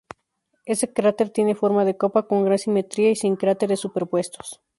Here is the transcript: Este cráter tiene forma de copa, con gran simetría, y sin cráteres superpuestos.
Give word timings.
Este 0.65 0.91
cráter 0.91 1.29
tiene 1.29 1.53
forma 1.53 1.85
de 1.85 1.95
copa, 1.95 2.23
con 2.25 2.43
gran 2.43 2.57
simetría, 2.57 3.11
y 3.11 3.15
sin 3.15 3.35
cráteres 3.35 3.81
superpuestos. 3.81 4.59